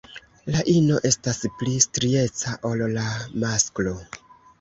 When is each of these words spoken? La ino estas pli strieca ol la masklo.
La 0.53 0.61
ino 0.71 0.95
estas 1.09 1.41
pli 1.59 1.73
strieca 1.85 2.55
ol 2.71 2.81
la 2.95 3.05
masklo. 3.45 3.95